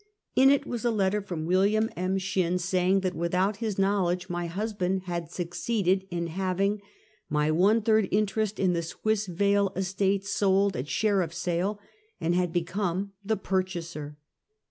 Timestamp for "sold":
10.25-10.75